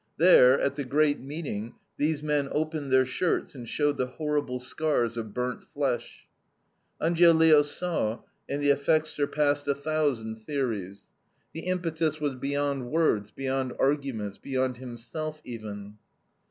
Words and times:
There, 0.17 0.59
at 0.59 0.77
the 0.77 0.83
great 0.83 1.19
meeting, 1.19 1.75
these 1.97 2.23
men 2.23 2.49
opened 2.51 2.91
their 2.91 3.05
shirts 3.05 3.53
and 3.53 3.69
showed 3.69 3.97
the 3.97 4.07
horrible 4.07 4.57
scars 4.57 5.15
of 5.15 5.31
burned 5.31 5.61
flesh. 5.63 6.25
Angiolillo 6.99 7.61
saw, 7.63 8.21
and 8.49 8.63
the 8.63 8.71
effect 8.71 9.05
surpassed 9.05 9.67
a 9.67 9.75
thousand 9.75 10.37
theories; 10.37 11.03
the 11.53 11.67
impetus 11.67 12.19
was 12.19 12.33
beyond 12.33 12.89
words, 12.89 13.29
beyond 13.29 13.73
arguments, 13.79 14.39
beyond 14.39 14.77
himself 14.77 15.39
even. 15.43 15.99